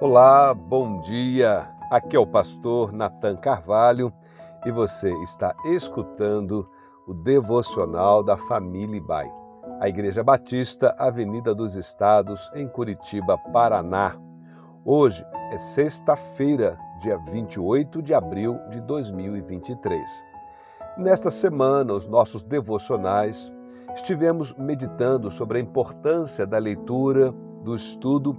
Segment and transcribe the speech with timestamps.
[0.00, 1.66] Olá, bom dia.
[1.90, 4.12] Aqui é o pastor Nathan Carvalho
[4.64, 6.68] e você está escutando
[7.06, 9.32] o devocional da família Ibai,
[9.80, 14.16] a Igreja Batista, Avenida dos Estados, em Curitiba, Paraná.
[14.84, 20.10] Hoje é sexta-feira, dia 28 de abril de 2023.
[20.98, 23.52] Nesta semana, os nossos devocionais
[23.96, 28.32] estivemos meditando sobre a importância da leitura, do estudo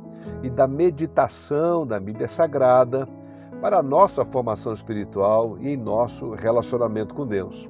[0.43, 3.07] e da meditação da Bíblia Sagrada
[3.61, 7.67] para a nossa formação espiritual e em nosso relacionamento com Deus.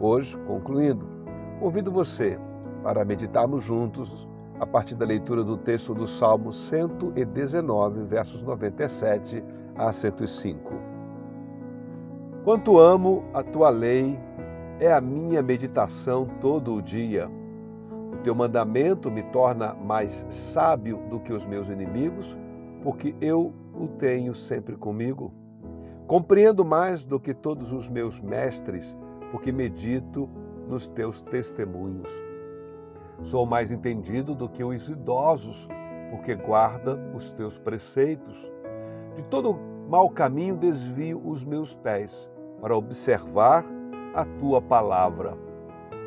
[0.00, 1.06] Hoje, concluindo,
[1.60, 2.38] convido você
[2.82, 4.26] para meditarmos juntos
[4.60, 9.44] a partir da leitura do texto do Salmo 119, versos 97
[9.76, 10.72] a 105.
[12.44, 14.18] Quanto amo a tua lei,
[14.78, 17.30] é a minha meditação todo o dia.
[18.12, 22.36] O teu mandamento me torna mais sábio do que os meus inimigos,
[22.82, 25.32] porque eu o tenho sempre comigo.
[26.06, 28.96] Compreendo mais do que todos os meus mestres,
[29.30, 30.28] porque medito
[30.68, 32.10] nos teus testemunhos.
[33.22, 35.66] Sou mais entendido do que os idosos,
[36.10, 38.50] porque guarda os teus preceitos.
[39.14, 42.28] De todo mau caminho desvio os meus pés,
[42.60, 43.64] para observar
[44.16, 45.36] a tua palavra.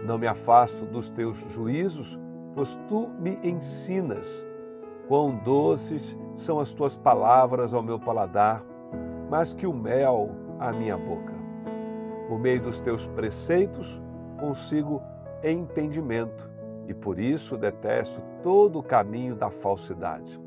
[0.04, 2.20] Não me afasto dos teus juízos,
[2.56, 4.44] pois tu me ensinas.
[5.08, 8.66] Quão doces são as tuas palavras ao meu paladar,
[9.30, 11.34] mais que o mel à minha boca.
[12.28, 14.02] Por meio dos teus preceitos
[14.40, 15.02] consigo
[15.44, 16.50] entendimento
[16.88, 20.42] e por isso detesto todo o caminho da falsidade.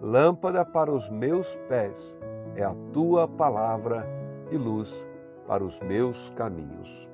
[0.00, 2.18] Lâmpada para os meus pés
[2.54, 4.06] é a tua palavra
[4.50, 5.06] e luz
[5.46, 7.08] para os meus caminhos.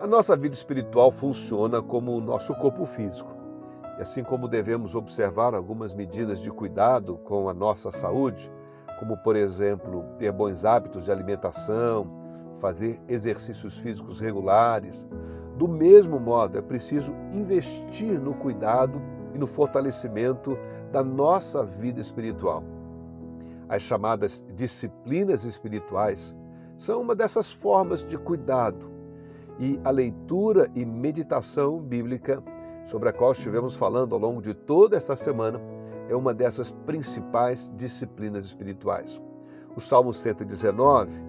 [0.00, 3.30] A nossa vida espiritual funciona como o nosso corpo físico.
[3.98, 8.50] E assim como devemos observar algumas medidas de cuidado com a nossa saúde,
[8.98, 12.10] como por exemplo ter bons hábitos de alimentação,
[12.58, 15.06] fazer exercícios físicos regulares,
[15.56, 19.00] do mesmo modo, é preciso investir no cuidado
[19.34, 20.56] e no fortalecimento
[20.90, 22.64] da nossa vida espiritual.
[23.68, 26.34] As chamadas disciplinas espirituais
[26.82, 28.90] são uma dessas formas de cuidado
[29.56, 32.42] e a leitura e meditação bíblica,
[32.84, 35.60] sobre a qual estivemos falando ao longo de toda essa semana,
[36.08, 39.22] é uma dessas principais disciplinas espirituais.
[39.76, 41.22] O Salmo 119,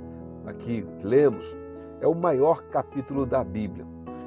[0.48, 1.56] aqui lemos,
[2.02, 3.86] é o maior capítulo da Bíblia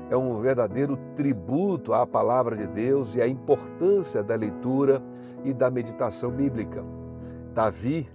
[0.08, 5.02] é um verdadeiro tributo à palavra de Deus e à importância da leitura
[5.44, 6.84] e da meditação bíblica.
[7.52, 8.08] Davi,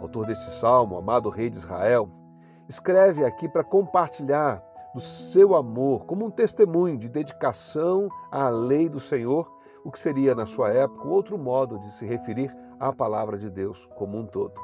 [0.00, 2.08] autor deste salmo, amado rei de Israel,
[2.68, 4.62] escreve aqui para compartilhar
[4.94, 9.50] do seu amor como um testemunho de dedicação à lei do Senhor,
[9.84, 13.86] o que seria na sua época outro modo de se referir à palavra de Deus
[13.96, 14.54] como um todo.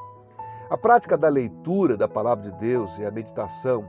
[0.69, 3.85] A prática da leitura da palavra de Deus e a meditação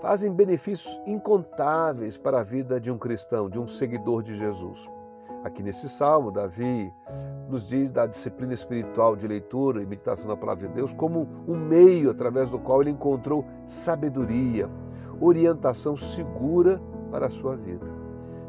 [0.00, 4.88] fazem benefícios incontáveis para a vida de um cristão, de um seguidor de Jesus.
[5.44, 6.90] Aqui nesse salmo, Davi
[7.50, 11.54] nos diz da disciplina espiritual de leitura e meditação da palavra de Deus como um
[11.54, 14.70] meio através do qual ele encontrou sabedoria,
[15.20, 17.86] orientação segura para a sua vida.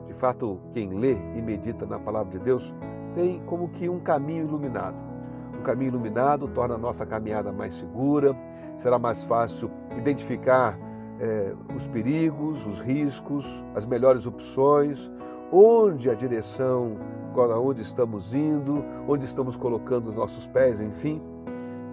[0.07, 2.73] De fato, quem lê e medita na palavra de Deus
[3.13, 4.95] tem como que um caminho iluminado.
[5.59, 8.33] Um caminho iluminado torna a nossa caminhada mais segura,
[8.77, 10.79] será mais fácil identificar
[11.19, 15.11] é, os perigos, os riscos, as melhores opções,
[15.57, 16.97] onde a direção,
[17.63, 21.21] onde estamos indo, onde estamos colocando os nossos pés, enfim.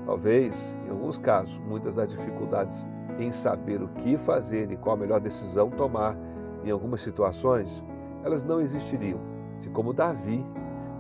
[0.04, 2.84] Talvez, em alguns casos, muitas das dificuldades
[3.20, 6.16] em saber o que fazer e qual a melhor decisão tomar
[6.64, 7.82] em algumas situações,
[8.24, 9.20] elas não existiriam
[9.58, 10.44] se, como Davi,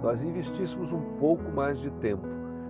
[0.00, 2.26] nós investíssemos um pouco mais de tempo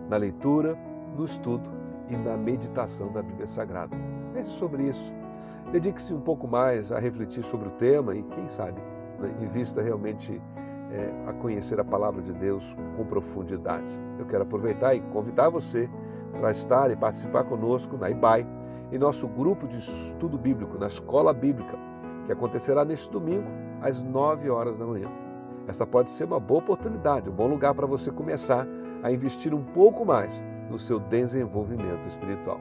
[0.09, 0.79] na leitura,
[1.17, 1.71] no estudo
[2.09, 3.95] e na meditação da Bíblia Sagrada.
[4.33, 5.13] Pense sobre isso.
[5.71, 8.81] Dedique-se um pouco mais a refletir sobre o tema e, quem sabe,
[9.41, 10.41] invista realmente
[10.91, 13.99] é, a conhecer a palavra de Deus com profundidade.
[14.19, 15.89] Eu quero aproveitar e convidar você
[16.39, 18.47] para estar e participar conosco na IBAI,
[18.91, 21.79] em nosso grupo de estudo bíblico, na Escola Bíblica,
[22.27, 23.49] que acontecerá neste domingo,
[23.81, 25.09] às 9 horas da manhã.
[25.67, 28.67] Essa pode ser uma boa oportunidade, um bom lugar para você começar
[29.03, 32.61] a investir um pouco mais no seu desenvolvimento espiritual.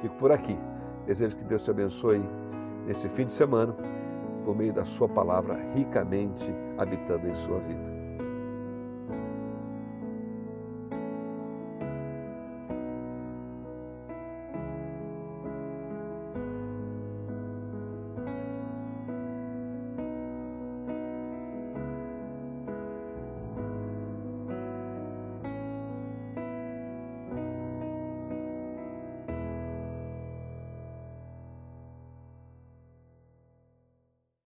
[0.00, 0.58] Fico por aqui.
[1.06, 2.22] Desejo que Deus te abençoe
[2.86, 3.74] nesse fim de semana,
[4.48, 7.97] por meio da Sua palavra ricamente habitando em sua vida.